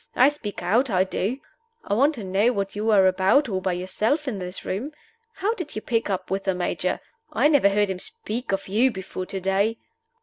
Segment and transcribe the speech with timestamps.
[0.15, 1.37] I speak out I do.
[1.83, 4.93] I want to know what you are about all by yourself in this room?
[5.33, 6.99] How did you pick up with the Major?
[7.31, 9.77] I never heard him speak of you before to day."